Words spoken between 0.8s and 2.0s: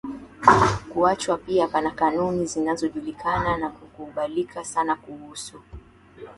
kuachwa Pia pana